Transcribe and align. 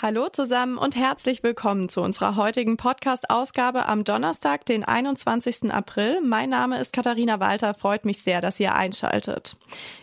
Hallo 0.00 0.28
zusammen 0.28 0.78
und 0.78 0.94
herzlich 0.94 1.42
willkommen 1.42 1.88
zu 1.88 2.02
unserer 2.02 2.36
heutigen 2.36 2.76
Podcast-Ausgabe 2.76 3.86
am 3.86 4.04
Donnerstag, 4.04 4.64
den 4.64 4.84
21. 4.84 5.72
April. 5.72 6.20
Mein 6.22 6.50
Name 6.50 6.78
ist 6.78 6.92
Katharina 6.92 7.40
Walter. 7.40 7.74
Freut 7.74 8.04
mich 8.04 8.22
sehr, 8.22 8.40
dass 8.40 8.60
ihr 8.60 8.76
einschaltet. 8.76 9.56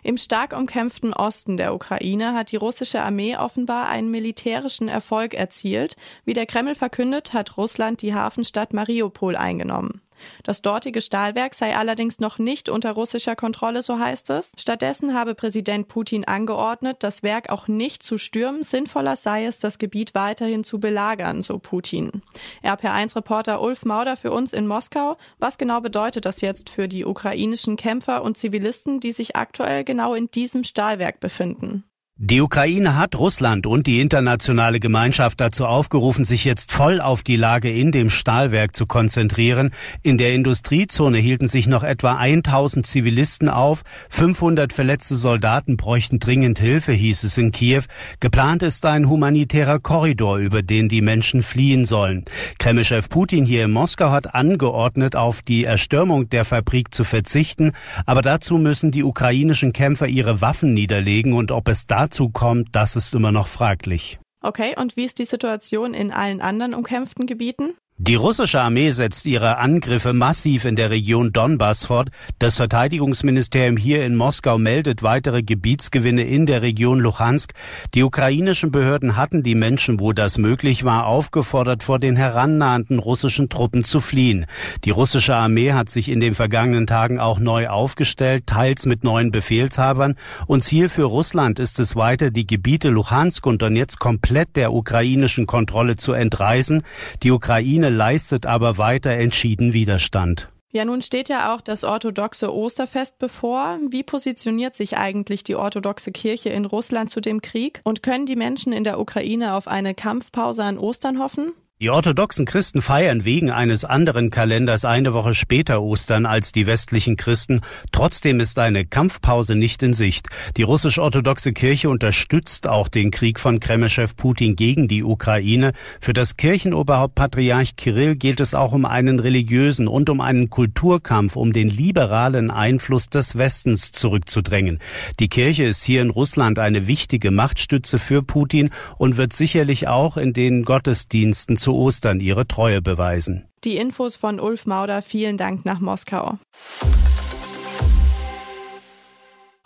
Im 0.04 0.18
stark 0.18 0.52
umkämpften 0.52 1.14
Osten 1.14 1.56
der 1.56 1.74
Ukraine 1.74 2.34
hat 2.34 2.52
die 2.52 2.58
russische 2.58 3.02
Armee 3.04 3.38
offenbar 3.38 3.88
einen 3.88 4.12
militärischen 4.12 4.90
Erfolg 4.90 5.34
erzielt. 5.34 5.96
Wie 6.26 6.34
der 6.34 6.46
Kreml 6.46 6.76
verkündet, 6.76 7.32
hat 7.32 7.56
Russland 7.56 8.02
die 8.02 8.14
Hafenstadt 8.14 8.74
Mariupol 8.74 9.38
eingenommen. 9.38 10.02
Das 10.44 10.62
dortige 10.62 11.02
Stahlwerk 11.02 11.56
sei 11.56 11.76
allerdings 11.76 12.20
noch 12.20 12.38
nicht 12.38 12.70
unter 12.70 12.92
russischer 12.92 13.36
Kontrolle, 13.36 13.82
so 13.82 14.00
heißt 14.00 14.30
es. 14.32 14.52
Stattdessen 14.58 15.14
habe 15.14 15.36
Präsident 15.36 15.88
Putin 15.88 16.26
angeordnet, 16.26 16.98
das 17.00 17.24
Werk 17.24 17.50
auch 17.50 17.68
nicht 17.68 18.04
zu 18.04 18.18
stürmen. 18.18 18.64
Sinnvoller 18.64 19.16
sei 19.16 19.46
es, 19.46 19.60
das 19.60 19.78
Gebiet 19.78 20.16
weiterhin 20.16 20.64
zu 20.64 20.80
belagern, 20.80 21.42
so 21.42 21.60
Putin. 21.60 22.22
RP1-Reporter 22.64 23.62
Ulf 23.62 23.86
Mauder 23.86 24.18
für 24.18 24.32
uns 24.32 24.54
in 24.54 24.68
Moskau. 24.68 25.18
Was 25.40 25.58
genau 25.58 25.82
bedeutet 25.82 26.26
das 26.26 26.42
jetzt 26.42 26.70
für 26.70 26.88
die 26.88 27.06
ukrainischen 27.06 27.76
Kämpfer 27.76 28.24
und 28.24 28.38
Zivilisten, 28.38 29.00
die 29.00 29.12
sich 29.12 29.36
aktuell 29.36 29.84
genau 29.84 30.14
in 30.14 30.30
diesem 30.32 30.64
Stahlwerk 30.64 31.20
befinden? 31.20 31.84
Die 32.18 32.40
Ukraine 32.40 32.96
hat 32.96 33.18
Russland 33.18 33.68
und 33.68 33.88
die 33.88 34.00
internationale 34.00 34.80
Gemeinschaft 34.80 35.42
dazu 35.42 35.66
aufgerufen, 35.66 36.24
sich 36.24 36.46
jetzt 36.46 36.72
voll 36.72 37.02
auf 37.02 37.24
die 37.24 37.36
Lage 37.36 37.70
in 37.70 37.92
dem 37.92 38.10
Stahlwerk 38.10 38.74
zu 38.74 38.86
konzentrieren. 38.86 39.72
In 40.02 40.18
der 40.18 40.34
Industriezone 40.34 41.18
hielten 41.18 41.50
sich 41.50 41.68
noch 41.68 41.84
etwa 41.84 42.16
1000 42.16 42.88
Zivilisten 42.88 43.50
auf. 43.50 43.82
500 44.08 44.72
verletzte 44.72 45.18
Soldaten 45.18 45.76
bräuchten 45.76 46.20
dringend 46.20 46.58
Hilfe, 46.58 46.94
hieß 46.94 47.26
es 47.26 47.38
in 47.38 47.52
Kiew. 47.52 47.84
Geplant 48.22 48.64
ist 48.64 48.86
ein 48.86 49.10
humanitärer 49.10 49.80
Korridor, 49.80 50.38
über 50.38 50.62
den 50.62 50.88
die 50.88 51.02
Menschen 51.02 51.44
fliehen 51.44 51.86
sollen. 51.86 52.24
Kremlchef 52.60 53.10
Putin 53.10 53.44
hier 53.44 53.66
in 53.66 53.72
Moskau 53.72 54.12
hat 54.12 54.34
angeordnet, 54.34 55.18
auf 55.18 55.42
die 55.42 55.66
Erstürmung 55.66 56.30
der 56.30 56.46
Fabrik 56.46 56.94
zu 56.94 57.04
verzichten. 57.04 57.74
Aber 58.06 58.22
dazu 58.22 58.58
müssen 58.58 58.92
die 58.92 59.04
ukrainischen 59.04 59.74
Kämpfer 59.74 60.08
ihre 60.08 60.40
Waffen 60.40 60.74
niederlegen 60.74 61.34
und 61.34 61.52
ob 61.52 61.68
es 61.68 61.88
da 61.88 62.05
dazu 62.06 62.30
kommt, 62.30 62.76
das 62.76 62.96
ist 62.96 63.14
immer 63.14 63.32
noch 63.32 63.48
fraglich. 63.48 64.20
Okay, 64.42 64.76
und 64.78 64.96
wie 64.96 65.06
ist 65.06 65.18
die 65.18 65.26
Situation 65.26 65.94
in 65.94 66.12
allen 66.12 66.40
anderen 66.40 66.76
umkämpften 66.76 67.26
Gebieten? 67.26 67.74
Die 67.98 68.16
russische 68.16 68.60
Armee 68.60 68.92
setzt 68.92 69.26
ihre 69.26 69.58
Angriffe 69.58 70.12
massiv 70.12 70.66
in 70.66 70.76
der 70.76 70.90
Region 70.90 71.32
Donbass 71.32 71.86
fort. 71.86 72.10
Das 72.40 72.58
Verteidigungsministerium 72.58 73.78
hier 73.78 74.06
in 74.06 74.18
Moskau 74.18 74.58
meldet 74.58 75.02
weitere 75.02 75.44
Gebietsgewinne 75.44 76.26
in 76.26 76.46
der 76.46 76.62
Region 76.62 77.00
Luhansk. 77.00 77.54
Die 77.94 78.04
ukrainischen 78.04 78.70
Behörden 78.70 79.16
hatten 79.16 79.44
die 79.44 79.56
Menschen, 79.56 80.02
wo 80.02 80.12
das 80.12 80.38
möglich 80.38 80.84
war, 80.84 81.06
aufgefordert, 81.06 81.84
vor 81.84 81.98
den 81.98 82.18
herannahenden 82.18 83.00
russischen 83.00 83.48
Truppen 83.48 83.86
zu 83.86 84.02
fliehen. 84.02 84.46
Die 84.84 84.90
russische 84.90 85.34
Armee 85.34 85.72
hat 85.72 85.90
sich 85.90 86.10
in 86.10 86.20
den 86.20 86.36
vergangenen 86.36 86.88
Tagen 86.88 87.22
auch 87.22 87.40
neu 87.40 87.70
aufgestellt, 87.70 88.46
teils 88.46 88.86
mit 88.86 89.06
neuen 89.06 89.32
Befehlshabern. 89.32 90.16
Und 90.48 90.66
Ziel 90.66 90.90
für 90.90 91.06
Russland 91.06 91.60
ist 91.60 91.80
es 91.80 91.96
weiter, 91.96 92.30
die 92.30 92.46
Gebiete 92.46 92.90
Luhansk 92.90 93.46
und 93.46 93.62
Donetsk 93.62 94.00
komplett 94.00 94.58
der 94.58 94.74
ukrainischen 94.74 95.46
Kontrolle 95.46 95.96
zu 95.96 96.12
entreißen. 96.12 96.84
Die 97.24 97.32
Ukraine 97.32 97.85
Ukraine 97.86 97.98
leistet 97.98 98.46
aber 98.48 98.80
weiter 98.80 99.12
entschieden 99.12 99.74
Widerstand. 99.74 100.50
Ja, 100.72 100.86
nun 100.86 101.04
steht 101.04 101.30
ja 101.30 101.54
auch 101.54 101.62
das 101.62 101.84
orthodoxe 101.84 102.52
Osterfest 102.52 103.20
bevor. 103.20 103.78
Wie 103.90 104.02
positioniert 104.02 104.76
sich 104.76 104.98
eigentlich 104.98 105.44
die 105.44 105.56
orthodoxe 105.56 106.12
Kirche 106.12 106.50
in 106.50 106.66
Russland 106.66 107.12
zu 107.12 107.22
dem 107.22 107.42
Krieg? 107.42 107.82
Und 107.84 108.02
können 108.02 108.26
die 108.26 108.36
Menschen 108.36 108.74
in 108.74 108.84
der 108.84 109.00
Ukraine 109.00 109.54
auf 109.54 109.68
eine 109.68 109.94
Kampfpause 109.94 110.64
an 110.64 110.80
Ostern 110.80 111.20
hoffen? 111.20 111.54
Die 111.82 111.90
orthodoxen 111.90 112.46
Christen 112.46 112.82
feiern 112.82 113.26
wegen 113.26 113.52
eines 113.52 113.84
anderen 113.84 114.30
Kalenders 114.30 114.86
eine 114.86 115.14
Woche 115.14 115.34
später 115.34 115.82
Ostern 115.82 116.26
als 116.26 116.54
die 116.54 116.68
westlichen 116.68 117.18
Christen. 117.18 117.60
Trotzdem 117.92 118.40
ist 118.40 118.58
eine 118.60 118.86
Kampfpause 118.86 119.56
nicht 119.56 119.84
in 119.84 119.94
Sicht. 119.94 120.30
Die 120.56 120.64
russisch-orthodoxe 120.64 121.52
Kirche 121.52 121.90
unterstützt 121.90 122.66
auch 122.68 122.88
den 122.88 123.12
Krieg 123.12 123.42
von 123.42 123.60
Kremlchef 123.60 124.16
Putin 124.16 124.56
gegen 124.56 124.88
die 124.88 125.04
Ukraine. 125.04 125.74
Für 126.00 126.14
das 126.14 126.38
Kirchenoberhaupt 126.38 127.14
Patriarch 127.14 127.76
Kirill 127.76 128.16
geht 128.16 128.40
es 128.40 128.54
auch 128.54 128.72
um 128.72 128.86
einen 128.86 129.20
religiösen 129.20 129.90
und 129.90 130.10
um 130.10 130.22
einen 130.22 130.50
Kulturkampf, 130.50 131.36
um 131.36 131.52
den 131.52 131.68
liberalen 131.68 132.52
Einfluss 132.52 133.10
des 133.10 133.38
Westens 133.38 133.92
zurückzudrängen. 133.92 134.80
Die 135.20 135.28
Kirche 135.28 135.66
ist 135.66 135.84
hier 135.84 136.02
in 136.02 136.10
Russland 136.10 136.58
eine 136.58 136.88
wichtige 136.88 137.32
Machtstütze 137.32 138.00
für 138.00 138.24
Putin 138.24 138.70
und 138.98 139.18
wird 139.18 139.34
sicherlich 139.34 139.90
auch 139.90 140.16
in 140.16 140.32
den 140.32 140.64
Gottesdiensten 140.64 141.58
zu 141.66 141.74
Ostern 141.74 142.20
ihre 142.20 142.48
Treue 142.48 142.80
beweisen. 142.80 143.48
Die 143.64 143.78
Infos 143.78 144.18
von 144.18 144.40
Ulf 144.40 144.68
Mauder, 144.68 145.02
vielen 145.02 145.36
Dank 145.36 145.66
nach 145.66 145.80
Moskau. 145.80 146.38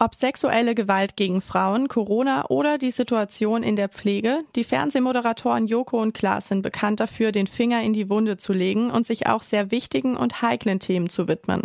Ob 0.02 0.16
sexuelle 0.16 0.76
Gewalt 0.76 1.18
gegen 1.18 1.42
Frauen, 1.42 1.90
Corona 1.90 2.46
oder 2.46 2.78
die 2.78 2.92
Situation 2.92 3.64
in 3.64 3.76
der 3.76 3.90
Pflege, 3.90 4.46
die 4.56 4.64
Fernsehmoderatoren 4.64 5.68
Joko 5.68 6.02
und 6.02 6.14
Klaas 6.14 6.48
sind 6.48 6.62
bekannt 6.62 7.02
dafür, 7.02 7.34
den 7.34 7.48
Finger 7.48 7.84
in 7.84 7.92
die 7.92 8.10
Wunde 8.10 8.38
zu 8.38 8.54
legen 8.54 8.92
und 8.92 9.06
sich 9.06 9.28
auch 9.28 9.44
sehr 9.44 9.72
wichtigen 9.72 10.16
und 10.16 10.42
heiklen 10.42 10.80
Themen 10.80 11.10
zu 11.10 11.28
widmen. 11.28 11.64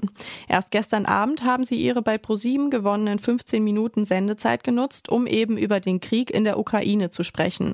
Erst 0.49 0.73
gestern 0.73 1.07
Abend 1.07 1.45
haben 1.45 1.63
sie 1.63 1.77
ihre 1.77 2.03
bei 2.03 2.19
ProSieben 2.19 2.71
gewonnenen 2.71 3.21
15 3.21 3.63
Minuten 3.63 4.05
Sendezeit 4.05 4.65
genutzt, 4.65 5.09
um 5.09 5.29
eben 5.29 5.57
über 5.57 5.79
den 5.79 6.01
Krieg 6.01 6.33
in 6.33 6.43
der 6.43 6.59
Ukraine 6.59 7.11
zu 7.11 7.23
sprechen. 7.23 7.73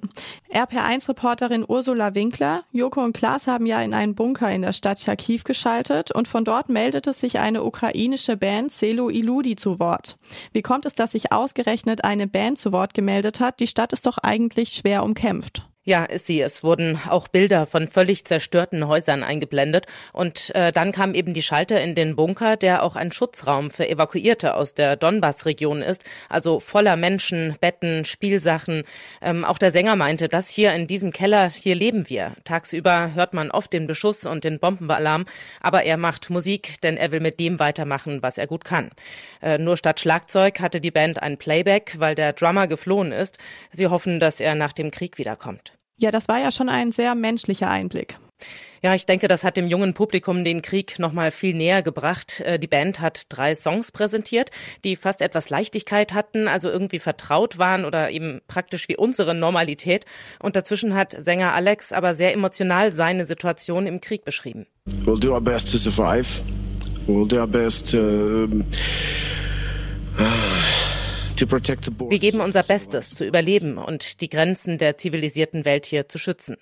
RPR1-Reporterin 0.52 1.64
Ursula 1.66 2.14
Winkler, 2.14 2.64
Joko 2.70 3.00
und 3.00 3.14
Klaas 3.14 3.46
haben 3.46 3.64
ja 3.64 3.80
in 3.80 3.94
einen 3.94 4.14
Bunker 4.14 4.52
in 4.52 4.60
der 4.60 4.74
Stadt 4.74 5.00
Charkiw 5.00 5.40
geschaltet 5.42 6.14
und 6.14 6.28
von 6.28 6.44
dort 6.44 6.68
meldete 6.68 7.14
sich 7.14 7.38
eine 7.38 7.64
ukrainische 7.64 8.36
Band 8.36 8.70
Selo 8.70 9.08
Iludi 9.08 9.56
zu 9.56 9.78
Wort. 9.78 10.18
Wie 10.52 10.62
kommt 10.62 10.86
es, 10.86 10.94
dass 10.94 11.12
sich 11.12 11.32
ausgerechnet 11.32 12.04
eine 12.04 12.26
Band 12.26 12.58
zu 12.58 12.72
Wort 12.72 12.94
gemeldet 12.94 13.40
hat? 13.40 13.60
Die 13.60 13.66
Stadt 13.66 13.92
ist 13.92 14.06
doch 14.06 14.18
eigentlich 14.18 14.72
schwer 14.72 15.04
umkämpft. 15.04 15.69
Ja, 15.84 16.04
ist 16.04 16.26
sie. 16.26 16.42
Es 16.42 16.62
wurden 16.62 17.00
auch 17.08 17.26
Bilder 17.26 17.64
von 17.64 17.88
völlig 17.88 18.26
zerstörten 18.26 18.86
Häusern 18.86 19.22
eingeblendet. 19.22 19.86
Und 20.12 20.54
äh, 20.54 20.72
dann 20.72 20.92
kam 20.92 21.14
eben 21.14 21.32
die 21.32 21.40
Schalter 21.40 21.80
in 21.80 21.94
den 21.94 22.16
Bunker, 22.16 22.58
der 22.58 22.82
auch 22.82 22.96
ein 22.96 23.12
Schutzraum 23.12 23.70
für 23.70 23.88
Evakuierte 23.88 24.54
aus 24.54 24.74
der 24.74 24.96
Donbass-Region 24.96 25.80
ist. 25.80 26.04
Also 26.28 26.60
voller 26.60 26.96
Menschen, 26.96 27.56
Betten, 27.62 28.04
Spielsachen. 28.04 28.82
Ähm, 29.22 29.42
auch 29.42 29.56
der 29.56 29.72
Sänger 29.72 29.96
meinte, 29.96 30.28
das 30.28 30.50
hier 30.50 30.74
in 30.74 30.86
diesem 30.86 31.12
Keller, 31.12 31.48
hier 31.48 31.74
leben 31.74 32.10
wir. 32.10 32.34
Tagsüber 32.44 33.14
hört 33.14 33.32
man 33.32 33.50
oft 33.50 33.72
den 33.72 33.86
Beschuss 33.86 34.26
und 34.26 34.44
den 34.44 34.60
Bombenalarm. 34.60 35.24
Aber 35.62 35.84
er 35.84 35.96
macht 35.96 36.28
Musik, 36.28 36.78
denn 36.82 36.98
er 36.98 37.10
will 37.10 37.20
mit 37.20 37.40
dem 37.40 37.58
weitermachen, 37.58 38.22
was 38.22 38.36
er 38.36 38.46
gut 38.46 38.66
kann. 38.66 38.90
Äh, 39.40 39.56
nur 39.56 39.78
statt 39.78 39.98
Schlagzeug 39.98 40.60
hatte 40.60 40.82
die 40.82 40.90
Band 40.90 41.22
ein 41.22 41.38
Playback, 41.38 41.94
weil 41.96 42.14
der 42.14 42.34
Drummer 42.34 42.68
geflohen 42.68 43.12
ist. 43.12 43.38
Sie 43.72 43.88
hoffen, 43.88 44.20
dass 44.20 44.40
er 44.40 44.54
nach 44.54 44.74
dem 44.74 44.90
Krieg 44.90 45.16
wiederkommt. 45.16 45.79
Ja, 46.00 46.10
das 46.10 46.28
war 46.28 46.38
ja 46.38 46.50
schon 46.50 46.70
ein 46.70 46.92
sehr 46.92 47.14
menschlicher 47.14 47.68
Einblick. 47.68 48.16
Ja, 48.82 48.94
ich 48.94 49.04
denke, 49.04 49.28
das 49.28 49.44
hat 49.44 49.58
dem 49.58 49.68
jungen 49.68 49.92
Publikum 49.92 50.42
den 50.42 50.62
Krieg 50.62 50.98
noch 50.98 51.12
mal 51.12 51.30
viel 51.30 51.54
näher 51.54 51.82
gebracht. 51.82 52.40
Äh, 52.40 52.58
die 52.58 52.66
Band 52.66 53.00
hat 53.00 53.26
drei 53.28 53.54
Songs 53.54 53.92
präsentiert, 53.92 54.50
die 54.82 54.96
fast 54.96 55.20
etwas 55.20 55.50
Leichtigkeit 55.50 56.14
hatten, 56.14 56.48
also 56.48 56.70
irgendwie 56.70 57.00
vertraut 57.00 57.58
waren 57.58 57.84
oder 57.84 58.10
eben 58.10 58.40
praktisch 58.48 58.88
wie 58.88 58.96
unsere 58.96 59.34
Normalität. 59.34 60.06
Und 60.38 60.56
dazwischen 60.56 60.94
hat 60.94 61.10
Sänger 61.10 61.52
Alex 61.52 61.92
aber 61.92 62.14
sehr 62.14 62.32
emotional 62.32 62.92
seine 62.92 63.26
Situation 63.26 63.86
im 63.86 64.00
Krieg 64.00 64.24
beschrieben. 64.24 64.66
We'll 65.04 65.20
do 65.20 65.34
our 65.34 65.42
best 65.42 65.70
to 65.72 65.76
survive. 65.76 66.42
We'll 67.06 67.28
do 67.28 67.38
our 67.38 67.46
best 67.46 67.90
to, 67.90 68.48
wir 71.40 72.18
geben 72.18 72.40
unser 72.40 72.62
Bestes 72.62 73.14
zu 73.14 73.24
überleben 73.26 73.78
und 73.78 74.20
die 74.20 74.28
Grenzen 74.28 74.78
der 74.78 74.98
zivilisierten 74.98 75.64
Welt 75.64 75.86
hier 75.86 76.08
zu 76.08 76.18
schützen. 76.18 76.56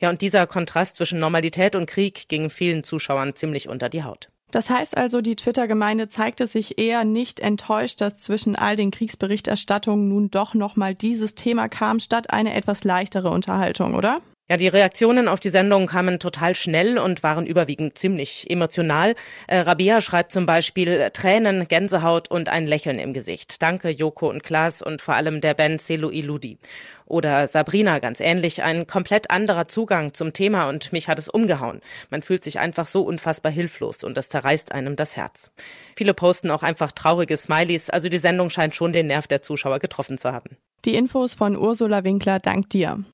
Ja, 0.00 0.10
und 0.10 0.20
dieser 0.20 0.46
Kontrast 0.46 0.96
zwischen 0.96 1.18
Normalität 1.18 1.74
und 1.74 1.86
Krieg 1.86 2.28
ging 2.28 2.50
vielen 2.50 2.84
Zuschauern 2.84 3.34
ziemlich 3.34 3.68
unter 3.68 3.88
die 3.88 4.04
Haut. 4.04 4.28
Das 4.50 4.70
heißt 4.70 4.96
also, 4.96 5.20
die 5.20 5.36
Twitter-Gemeinde 5.36 6.08
zeigte 6.08 6.46
sich 6.46 6.78
eher 6.78 7.04
nicht 7.04 7.38
enttäuscht, 7.38 8.00
dass 8.00 8.16
zwischen 8.16 8.56
all 8.56 8.76
den 8.76 8.90
Kriegsberichterstattungen 8.90 10.08
nun 10.08 10.30
doch 10.30 10.54
nochmal 10.54 10.94
dieses 10.94 11.34
Thema 11.34 11.68
kam, 11.68 12.00
statt 12.00 12.30
eine 12.30 12.54
etwas 12.54 12.84
leichtere 12.84 13.30
Unterhaltung, 13.30 13.94
oder? 13.94 14.22
Ja, 14.50 14.56
die 14.56 14.68
Reaktionen 14.68 15.28
auf 15.28 15.40
die 15.40 15.50
Sendung 15.50 15.86
kamen 15.86 16.18
total 16.18 16.54
schnell 16.54 16.96
und 16.96 17.22
waren 17.22 17.44
überwiegend 17.44 17.98
ziemlich 17.98 18.48
emotional. 18.48 19.14
Äh, 19.46 19.58
Rabia 19.58 20.00
schreibt 20.00 20.32
zum 20.32 20.46
Beispiel 20.46 21.10
Tränen, 21.12 21.68
Gänsehaut 21.68 22.30
und 22.30 22.48
ein 22.48 22.66
Lächeln 22.66 22.98
im 22.98 23.12
Gesicht. 23.12 23.60
Danke 23.60 23.90
Joko 23.90 24.30
und 24.30 24.42
Klaas 24.42 24.80
und 24.80 25.02
vor 25.02 25.12
allem 25.12 25.42
der 25.42 25.52
Band 25.52 25.82
Selo 25.82 26.10
Iludi. 26.10 26.56
Oder 27.04 27.46
Sabrina, 27.46 27.98
ganz 27.98 28.20
ähnlich, 28.20 28.62
ein 28.62 28.86
komplett 28.86 29.30
anderer 29.30 29.68
Zugang 29.68 30.14
zum 30.14 30.32
Thema 30.32 30.70
und 30.70 30.94
mich 30.94 31.08
hat 31.08 31.18
es 31.18 31.28
umgehauen. 31.28 31.82
Man 32.08 32.22
fühlt 32.22 32.42
sich 32.42 32.58
einfach 32.58 32.86
so 32.86 33.02
unfassbar 33.02 33.52
hilflos 33.52 34.02
und 34.02 34.16
das 34.16 34.30
zerreißt 34.30 34.72
einem 34.72 34.96
das 34.96 35.14
Herz. 35.14 35.50
Viele 35.94 36.14
posten 36.14 36.50
auch 36.50 36.62
einfach 36.62 36.92
traurige 36.92 37.36
Smileys, 37.36 37.90
also 37.90 38.08
die 38.08 38.16
Sendung 38.16 38.48
scheint 38.48 38.74
schon 38.74 38.94
den 38.94 39.08
Nerv 39.08 39.26
der 39.26 39.42
Zuschauer 39.42 39.78
getroffen 39.78 40.16
zu 40.16 40.32
haben. 40.32 40.56
Die 40.86 40.94
Infos 40.94 41.34
von 41.34 41.54
Ursula 41.54 42.02
Winkler, 42.02 42.38
dank 42.38 42.70
dir. 42.70 43.04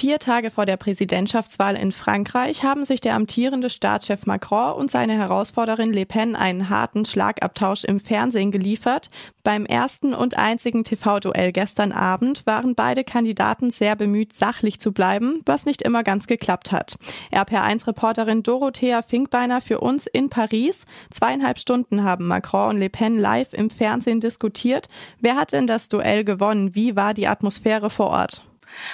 Vier 0.00 0.18
Tage 0.18 0.50
vor 0.50 0.64
der 0.64 0.78
Präsidentschaftswahl 0.78 1.76
in 1.76 1.92
Frankreich 1.92 2.64
haben 2.64 2.86
sich 2.86 3.02
der 3.02 3.14
amtierende 3.14 3.68
Staatschef 3.68 4.24
Macron 4.24 4.72
und 4.72 4.90
seine 4.90 5.12
Herausforderin 5.12 5.92
Le 5.92 6.06
Pen 6.06 6.36
einen 6.36 6.70
harten 6.70 7.04
Schlagabtausch 7.04 7.84
im 7.84 8.00
Fernsehen 8.00 8.50
geliefert. 8.50 9.10
Beim 9.42 9.66
ersten 9.66 10.14
und 10.14 10.38
einzigen 10.38 10.84
TV-Duell 10.84 11.52
gestern 11.52 11.92
Abend 11.92 12.46
waren 12.46 12.74
beide 12.74 13.04
Kandidaten 13.04 13.70
sehr 13.70 13.94
bemüht, 13.94 14.32
sachlich 14.32 14.80
zu 14.80 14.92
bleiben, 14.92 15.42
was 15.44 15.66
nicht 15.66 15.82
immer 15.82 16.02
ganz 16.02 16.26
geklappt 16.26 16.72
hat. 16.72 16.96
RPR1-Reporterin 17.30 18.42
Dorothea 18.42 19.02
Finkbeiner 19.02 19.60
für 19.60 19.80
uns 19.80 20.06
in 20.06 20.30
Paris. 20.30 20.86
Zweieinhalb 21.10 21.58
Stunden 21.58 22.04
haben 22.04 22.26
Macron 22.26 22.70
und 22.70 22.78
Le 22.78 22.88
Pen 22.88 23.18
live 23.18 23.52
im 23.52 23.68
Fernsehen 23.68 24.20
diskutiert. 24.20 24.88
Wer 25.18 25.36
hat 25.36 25.52
denn 25.52 25.66
das 25.66 25.88
Duell 25.88 26.24
gewonnen? 26.24 26.74
Wie 26.74 26.96
war 26.96 27.12
die 27.12 27.28
Atmosphäre 27.28 27.90
vor 27.90 28.06
Ort? 28.06 28.44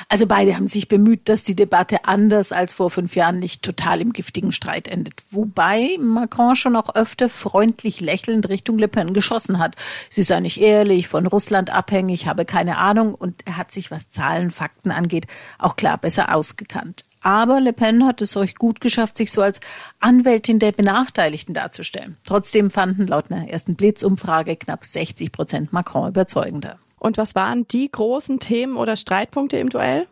Also 0.09 0.27
beide 0.27 0.57
haben 0.57 0.67
sich 0.67 0.89
bemüht, 0.89 1.29
dass 1.29 1.43
die 1.43 1.57
Debatte 1.57 2.05
anders 2.05 2.53
als 2.53 2.75
vor 2.75 2.91
fünf 2.91 3.17
Jahren 3.17 3.39
nicht 3.39 3.63
total 3.63 4.01
im 4.01 4.13
giftigen 4.13 4.53
Streit 4.53 4.89
endet. 4.89 5.23
Wobei 5.31 5.97
Macron 5.99 6.57
schon 6.57 6.77
auch 6.77 6.95
öfter 6.95 7.29
freundlich 7.29 8.01
lächelnd 8.01 8.49
Richtung 8.49 8.79
Le 8.79 8.89
Pen 8.89 9.15
geschossen 9.15 9.59
hat. 9.59 9.77
Sie 10.11 10.23
sei 10.23 10.41
nicht 10.41 10.61
ehrlich, 10.61 11.09
von 11.09 11.27
Russland 11.27 11.71
abhängig, 11.71 12.27
habe 12.27 12.45
keine 12.45 12.79
Ahnung 12.79 13.15
und 13.15 13.47
er 13.47 13.57
hat 13.57 13.73
sich, 13.73 13.91
was 13.91 14.11
Zahlen, 14.11 14.51
Fakten 14.51 14.91
angeht, 14.91 15.27
auch 15.59 15.77
klar 15.77 15.99
besser 15.99 16.35
ausgekannt. 16.35 17.05
Aber 17.27 17.61
Le 17.61 17.73
Pen 17.73 18.07
hat 18.07 18.23
es 18.23 18.37
euch 18.37 18.55
gut 18.55 18.81
geschafft, 18.81 19.17
sich 19.17 19.33
so 19.33 19.43
als 19.43 19.59
Anwältin 19.99 20.61
der 20.61 20.71
Benachteiligten 20.71 21.55
darzustellen. 21.55 22.17
Trotzdem 22.25 22.71
fanden 22.71 23.09
laut 23.09 23.33
einer 23.33 23.49
ersten 23.49 23.75
Blitzumfrage 23.75 24.55
knapp 24.55 24.85
60 24.85 25.33
Prozent 25.33 25.73
Macron 25.73 26.09
überzeugender. 26.09 26.79
Und 27.07 27.19
was 27.19 27.37
waren 27.37 27.69
die 27.69 27.89
großen 27.89 28.41
Themen 28.41 28.77
oder 28.77 28.97
Streitpunkte 28.97 29.59
im 29.59 29.69
Duell? 29.69 30.09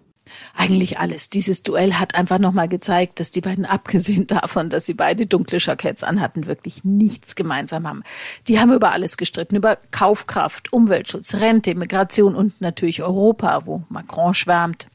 Eigentlich 0.57 1.01
alles. 1.01 1.29
Dieses 1.29 1.65
Duell 1.65 1.95
hat 1.95 2.15
einfach 2.15 2.39
nochmal 2.39 2.69
gezeigt, 2.69 3.19
dass 3.19 3.33
die 3.33 3.41
beiden, 3.41 3.65
abgesehen 3.65 4.29
davon, 4.29 4.71
dass 4.71 4.87
sie 4.87 4.95
beide 4.95 5.27
dunkle 5.27 5.59
Jacketts 5.59 6.05
anhatten, 6.05 6.47
wirklich 6.47 6.85
nichts 6.85 7.35
gemeinsam 7.35 7.89
haben. 7.89 8.05
Die 8.47 8.61
haben 8.61 8.73
über 8.73 8.93
alles 8.93 9.17
gestritten, 9.17 9.57
über 9.57 9.77
Kaufkraft, 9.91 10.73
Umweltschutz, 10.73 11.35
Rente, 11.35 11.75
Migration 11.75 12.37
und 12.37 12.61
natürlich 12.61 13.03
Europa, 13.03 13.63
wo 13.65 13.83
Macron 13.89 14.33
schwärmt. 14.33 14.87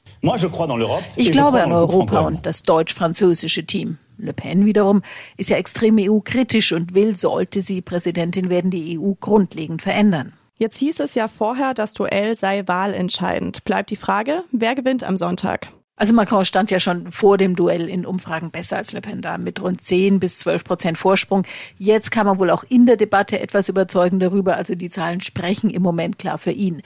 Ich 1.17 1.33
glaube 1.33 1.61
an 1.61 1.73
Europa 1.73 2.21
und 2.21 2.45
das 2.45 2.63
deutsch-französische 2.63 3.65
Team. 3.65 3.97
Le 4.17 4.31
Pen 4.31 4.65
wiederum 4.65 5.01
ist 5.35 5.49
ja 5.49 5.57
extrem 5.57 5.97
EU-kritisch 5.99 6.71
und 6.71 6.95
will, 6.95 7.17
sollte 7.17 7.61
sie 7.61 7.81
Präsidentin 7.81 8.49
werden, 8.49 8.71
die 8.71 8.97
EU 8.97 9.15
grundlegend 9.19 9.81
verändern. 9.81 10.31
Jetzt 10.59 10.75
hieß 10.75 10.99
es 10.99 11.15
ja 11.15 11.29
vorher, 11.29 11.73
das 11.73 11.93
Duell 11.93 12.35
sei 12.35 12.63
wahlentscheidend. 12.65 13.63
Bleibt 13.63 13.91
die 13.91 13.95
Frage, 13.95 14.43
wer 14.51 14.75
gewinnt 14.75 15.05
am 15.05 15.15
Sonntag? 15.15 15.69
Also 15.95 16.13
Macron 16.13 16.43
stand 16.43 16.69
ja 16.69 16.81
schon 16.81 17.13
vor 17.13 17.37
dem 17.37 17.55
Duell 17.55 17.87
in 17.87 18.05
Umfragen 18.05 18.51
besser 18.51 18.75
als 18.75 18.91
Le 18.91 18.99
Pen 18.99 19.21
da 19.21 19.37
mit 19.37 19.61
rund 19.61 19.81
10 19.81 20.19
bis 20.19 20.39
12 20.39 20.65
Prozent 20.65 20.97
Vorsprung. 20.97 21.45
Jetzt 21.77 22.11
kam 22.11 22.27
er 22.27 22.39
wohl 22.39 22.49
auch 22.49 22.65
in 22.65 22.85
der 22.85 22.97
Debatte 22.97 23.39
etwas 23.39 23.69
überzeugend 23.69 24.21
darüber. 24.21 24.57
Also 24.57 24.75
die 24.75 24.89
Zahlen 24.89 25.21
sprechen 25.21 25.69
im 25.69 25.81
Moment 25.81 26.19
klar 26.19 26.37
für 26.37 26.51
ihn. 26.51 26.81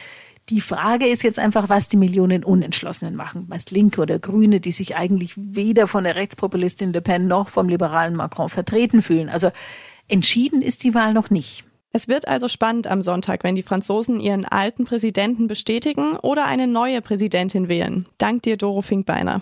Die 0.50 0.62
Frage 0.62 1.08
ist 1.08 1.24
jetzt 1.24 1.40
einfach, 1.40 1.68
was 1.68 1.88
die 1.88 1.98
Millionen 1.98 2.44
Unentschlossenen 2.44 3.16
machen. 3.16 3.48
Meist 3.50 3.72
Linke 3.72 4.02
oder 4.02 4.20
Grüne, 4.20 4.60
die 4.60 4.72
sich 4.72 4.96
eigentlich 4.96 5.34
weder 5.36 5.88
von 5.88 6.04
der 6.04 6.16
Rechtspopulistin 6.16 6.94
Le 6.94 7.02
Pen 7.02 7.28
noch 7.28 7.50
vom 7.50 7.70
liberalen 7.70 8.16
Macron 8.16 8.50
vertreten 8.50 9.02
fühlen. 9.02 9.30
Also 9.30 9.50
entschieden 10.08 10.62
ist 10.62 10.84
die 10.84 10.94
Wahl 10.94 11.14
noch 11.14 11.32
nicht. 11.32 11.66
Es 11.96 12.08
wird 12.08 12.28
also 12.28 12.48
spannend 12.48 12.88
am 12.88 13.04
Sonntag, 13.04 13.44
wenn 13.44 13.54
die 13.54 13.62
Franzosen 13.62 14.20
ihren 14.20 14.46
alten 14.46 14.84
Präsidenten 14.84 15.48
bestätigen 15.48 16.18
oder 16.18 16.46
eine 16.46 16.66
neue 16.66 17.04
Präsidentin 17.04 17.70
wählen. 17.70 18.08
Dank 18.18 18.42
dir, 18.42 18.58
Doro 18.58 18.82
Finkbeiner. 18.82 19.42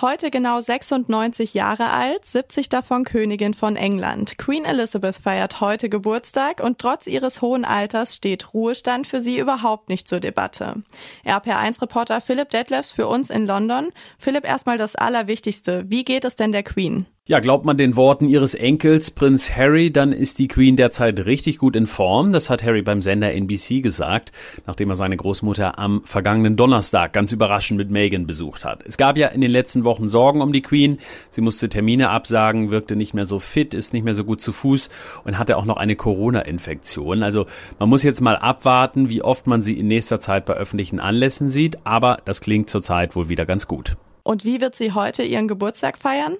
Heute 0.00 0.30
genau 0.30 0.60
96 0.60 1.54
Jahre 1.54 1.90
alt, 1.90 2.24
70 2.26 2.68
davon 2.68 3.04
Königin 3.04 3.54
von 3.54 3.74
England. 3.74 4.38
Queen 4.38 4.64
Elizabeth 4.64 5.16
feiert 5.16 5.60
heute 5.60 5.88
Geburtstag 5.88 6.62
und 6.62 6.78
trotz 6.78 7.08
ihres 7.08 7.42
hohen 7.42 7.64
Alters 7.64 8.14
steht 8.14 8.54
Ruhestand 8.54 9.08
für 9.08 9.20
sie 9.20 9.38
überhaupt 9.38 9.88
nicht 9.88 10.06
zur 10.08 10.20
Debatte. 10.20 10.82
RPR1-Reporter 11.24 12.20
Philipp 12.20 12.50
Detlefs 12.50 12.92
für 12.92 13.08
uns 13.08 13.30
in 13.30 13.46
London. 13.46 13.88
Philipp, 14.16 14.44
erstmal 14.44 14.78
das 14.78 14.94
Allerwichtigste. 14.94 15.84
Wie 15.88 16.04
geht 16.04 16.24
es 16.24 16.36
denn 16.36 16.52
der 16.52 16.62
Queen? 16.62 17.06
Ja, 17.26 17.40
glaubt 17.40 17.64
man 17.64 17.78
den 17.78 17.96
Worten 17.96 18.28
ihres 18.28 18.52
Enkels 18.52 19.10
Prinz 19.10 19.50
Harry, 19.56 19.90
dann 19.90 20.12
ist 20.12 20.38
die 20.38 20.46
Queen 20.46 20.76
derzeit 20.76 21.24
richtig 21.24 21.56
gut 21.56 21.74
in 21.74 21.86
Form. 21.86 22.34
Das 22.34 22.50
hat 22.50 22.62
Harry 22.62 22.82
beim 22.82 23.00
Sender 23.00 23.32
NBC 23.32 23.80
gesagt, 23.80 24.30
nachdem 24.66 24.90
er 24.90 24.96
seine 24.96 25.16
Großmutter 25.16 25.78
am 25.78 26.04
vergangenen 26.04 26.58
Donnerstag 26.58 27.14
ganz 27.14 27.32
überraschend 27.32 27.78
mit 27.78 27.90
Meghan 27.90 28.26
besucht 28.26 28.66
hat. 28.66 28.84
Es 28.86 28.98
gab 28.98 29.16
ja 29.16 29.28
in 29.28 29.40
den 29.40 29.50
letzten 29.50 29.84
Wochen 29.84 30.10
Sorgen 30.10 30.42
um 30.42 30.52
die 30.52 30.60
Queen. 30.60 30.98
Sie 31.30 31.40
musste 31.40 31.70
Termine 31.70 32.10
absagen, 32.10 32.70
wirkte 32.70 32.94
nicht 32.94 33.14
mehr 33.14 33.24
so 33.24 33.38
fit, 33.38 33.72
ist 33.72 33.94
nicht 33.94 34.04
mehr 34.04 34.14
so 34.14 34.24
gut 34.24 34.42
zu 34.42 34.52
Fuß 34.52 34.90
und 35.24 35.38
hatte 35.38 35.56
auch 35.56 35.64
noch 35.64 35.78
eine 35.78 35.96
Corona-Infektion. 35.96 37.22
Also 37.22 37.46
man 37.78 37.88
muss 37.88 38.02
jetzt 38.02 38.20
mal 38.20 38.36
abwarten, 38.36 39.08
wie 39.08 39.22
oft 39.22 39.46
man 39.46 39.62
sie 39.62 39.78
in 39.78 39.88
nächster 39.88 40.20
Zeit 40.20 40.44
bei 40.44 40.52
öffentlichen 40.52 41.00
Anlässen 41.00 41.48
sieht, 41.48 41.86
aber 41.86 42.18
das 42.26 42.42
klingt 42.42 42.68
zurzeit 42.68 43.16
wohl 43.16 43.30
wieder 43.30 43.46
ganz 43.46 43.66
gut. 43.66 43.96
Und 44.24 44.44
wie 44.44 44.60
wird 44.60 44.74
sie 44.74 44.92
heute 44.92 45.22
ihren 45.22 45.48
Geburtstag 45.48 45.96
feiern? 45.96 46.36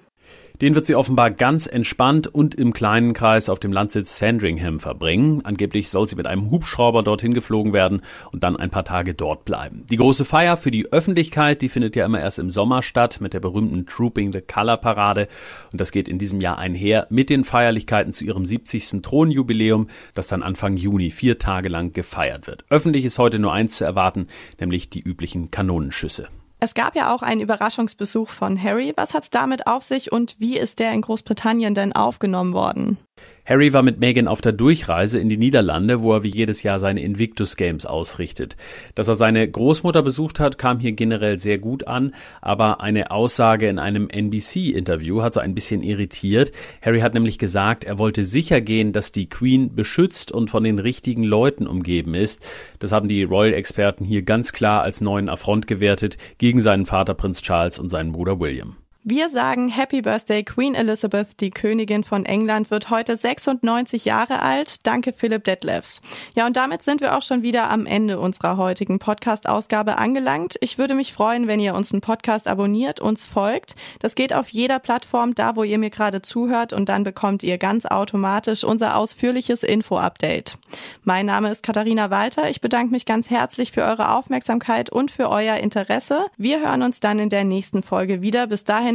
Den 0.61 0.73
wird 0.73 0.85
sie 0.85 0.95
offenbar 0.95 1.31
ganz 1.31 1.67
entspannt 1.67 2.27
und 2.27 2.55
im 2.55 2.71
kleinen 2.71 3.13
Kreis 3.13 3.49
auf 3.49 3.59
dem 3.59 3.73
Landsitz 3.73 4.17
Sandringham 4.17 4.79
verbringen. 4.79 5.41
Angeblich 5.43 5.89
soll 5.89 6.07
sie 6.07 6.15
mit 6.15 6.27
einem 6.27 6.49
Hubschrauber 6.49 7.03
dorthin 7.03 7.33
geflogen 7.33 7.73
werden 7.73 8.01
und 8.31 8.43
dann 8.43 8.55
ein 8.55 8.69
paar 8.69 8.85
Tage 8.85 9.13
dort 9.13 9.43
bleiben. 9.43 9.85
Die 9.89 9.97
große 9.97 10.23
Feier 10.23 10.55
für 10.55 10.71
die 10.71 10.91
Öffentlichkeit, 10.91 11.61
die 11.61 11.69
findet 11.69 11.95
ja 11.95 12.05
immer 12.05 12.21
erst 12.21 12.39
im 12.39 12.49
Sommer 12.49 12.83
statt 12.83 13.19
mit 13.19 13.33
der 13.33 13.41
berühmten 13.41 13.85
Trooping 13.85 14.31
the 14.31 14.41
Color 14.41 14.77
Parade 14.77 15.27
und 15.71 15.81
das 15.81 15.91
geht 15.91 16.07
in 16.07 16.19
diesem 16.19 16.39
Jahr 16.39 16.57
einher 16.57 17.07
mit 17.09 17.29
den 17.29 17.43
Feierlichkeiten 17.43 18.13
zu 18.13 18.23
ihrem 18.23 18.45
70. 18.45 19.01
Thronjubiläum, 19.01 19.87
das 20.13 20.27
dann 20.27 20.43
Anfang 20.43 20.77
Juni 20.77 21.11
vier 21.11 21.37
Tage 21.37 21.67
lang 21.67 21.91
gefeiert 21.91 22.47
wird. 22.47 22.63
Öffentlich 22.69 23.03
ist 23.03 23.19
heute 23.19 23.39
nur 23.39 23.51
eins 23.51 23.75
zu 23.75 23.83
erwarten, 23.83 24.27
nämlich 24.59 24.89
die 24.89 25.01
üblichen 25.01 25.51
Kanonenschüsse. 25.51 26.29
Es 26.65 26.73
gab 26.73 26.95
ja 26.95 27.13
auch 27.13 27.21
einen 27.21 27.41
Überraschungsbesuch 27.41 28.27
von 28.27 28.59
Harry. 28.59 28.91
Was 28.95 29.13
hat's 29.13 29.29
damit 29.29 29.67
auf 29.67 29.83
sich 29.83 30.11
und 30.11 30.35
wie 30.39 30.57
ist 30.57 30.79
der 30.79 30.93
in 30.93 31.01
Großbritannien 31.01 31.75
denn 31.75 31.93
aufgenommen 31.93 32.53
worden? 32.53 32.97
Harry 33.45 33.73
war 33.73 33.83
mit 33.83 33.99
Meghan 33.99 34.27
auf 34.27 34.41
der 34.41 34.53
Durchreise 34.53 35.19
in 35.19 35.29
die 35.29 35.37
Niederlande, 35.37 36.01
wo 36.01 36.13
er 36.13 36.23
wie 36.23 36.29
jedes 36.29 36.63
Jahr 36.63 36.79
seine 36.79 37.01
Invictus 37.01 37.55
Games 37.55 37.85
ausrichtet. 37.85 38.57
Dass 38.95 39.07
er 39.07 39.13
seine 39.13 39.47
Großmutter 39.47 40.01
besucht 40.01 40.39
hat, 40.39 40.57
kam 40.57 40.79
hier 40.79 40.93
generell 40.93 41.37
sehr 41.37 41.59
gut 41.59 41.87
an, 41.87 42.15
aber 42.41 42.81
eine 42.81 43.11
Aussage 43.11 43.67
in 43.67 43.77
einem 43.77 44.09
NBC-Interview 44.09 45.21
hat 45.21 45.33
so 45.33 45.39
ein 45.41 45.53
bisschen 45.53 45.83
irritiert. 45.83 46.51
Harry 46.81 47.01
hat 47.01 47.13
nämlich 47.13 47.37
gesagt, 47.37 47.83
er 47.83 47.99
wollte 47.99 48.25
sicher 48.25 48.61
gehen, 48.61 48.93
dass 48.93 49.11
die 49.11 49.29
Queen 49.29 49.75
beschützt 49.75 50.31
und 50.31 50.49
von 50.49 50.63
den 50.63 50.79
richtigen 50.79 51.23
Leuten 51.23 51.67
umgeben 51.67 52.15
ist. 52.15 52.43
Das 52.79 52.91
haben 52.91 53.07
die 53.07 53.23
Royal-Experten 53.23 54.05
hier 54.05 54.23
ganz 54.23 54.53
klar 54.53 54.81
als 54.81 55.01
neuen 55.01 55.29
Affront 55.29 55.67
gewertet 55.67 56.17
gegen 56.39 56.61
seinen 56.61 56.87
Vater 56.87 57.13
Prinz 57.13 57.43
Charles 57.43 57.77
und 57.77 57.89
seinen 57.89 58.11
Bruder 58.11 58.39
William. 58.39 58.77
Wir 59.07 59.29
sagen 59.29 59.69
Happy 59.69 60.01
Birthday 60.01 60.43
Queen 60.43 60.73
Elizabeth, 60.73 61.39
die 61.39 61.51
Königin 61.51 62.03
von 62.03 62.25
England, 62.25 62.71
wird 62.71 62.89
heute 62.89 63.15
96 63.15 64.03
Jahre 64.03 64.41
alt. 64.41 64.87
Danke 64.87 65.13
Philipp 65.13 65.43
Detlefs. 65.43 66.01
Ja, 66.33 66.47
und 66.47 66.57
damit 66.57 66.81
sind 66.81 67.01
wir 67.01 67.15
auch 67.15 67.21
schon 67.21 67.43
wieder 67.43 67.69
am 67.69 67.85
Ende 67.85 68.17
unserer 68.19 68.57
heutigen 68.57 68.97
Podcast-Ausgabe 68.97 69.99
angelangt. 69.99 70.55
Ich 70.59 70.79
würde 70.79 70.95
mich 70.95 71.13
freuen, 71.13 71.45
wenn 71.45 71.59
ihr 71.59 71.75
uns 71.75 71.93
einen 71.93 72.01
Podcast 72.01 72.47
abonniert, 72.47 72.99
uns 72.99 73.27
folgt. 73.27 73.75
Das 73.99 74.15
geht 74.15 74.33
auf 74.33 74.49
jeder 74.49 74.79
Plattform, 74.79 75.35
da 75.35 75.55
wo 75.55 75.61
ihr 75.61 75.77
mir 75.77 75.91
gerade 75.91 76.23
zuhört 76.23 76.73
und 76.73 76.89
dann 76.89 77.03
bekommt 77.03 77.43
ihr 77.43 77.59
ganz 77.59 77.85
automatisch 77.85 78.63
unser 78.63 78.97
ausführliches 78.97 79.61
Info-Update. 79.61 80.57
Mein 81.03 81.27
Name 81.27 81.51
ist 81.51 81.61
Katharina 81.61 82.09
Walter. 82.09 82.49
Ich 82.49 82.59
bedanke 82.59 82.91
mich 82.91 83.05
ganz 83.05 83.29
herzlich 83.29 83.71
für 83.71 83.83
eure 83.83 84.15
Aufmerksamkeit 84.15 84.89
und 84.89 85.11
für 85.11 85.29
euer 85.29 85.57
Interesse. 85.57 86.25
Wir 86.37 86.59
hören 86.59 86.81
uns 86.81 87.01
dann 87.01 87.19
in 87.19 87.29
der 87.29 87.43
nächsten 87.43 87.83
Folge 87.83 88.23
wieder. 88.23 88.47
Bis 88.47 88.63
dahin 88.63 88.94